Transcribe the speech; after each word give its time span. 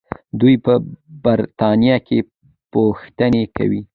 دوی 0.39 0.55
په 0.65 0.73
برتانیا 1.23 1.97
کې 2.07 2.19
پوښتنې 2.73 3.43
کوي. 3.57 3.81